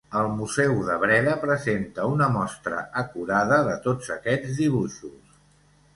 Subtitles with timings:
[0.19, 5.41] El museu de Breda presenta una mostra acurada de tots aquests dibuixos.